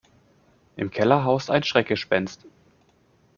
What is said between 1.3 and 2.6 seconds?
ein Schreckgespenst.